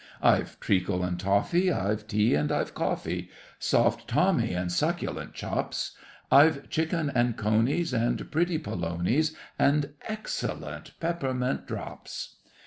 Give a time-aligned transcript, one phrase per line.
[0.23, 5.91] I've treacle and toffee, I've tea and I've coffee, Soft tommy and succulent chops;
[6.31, 12.37] I've chickens and conies, and pretty polonies, And excellent peppermint drops.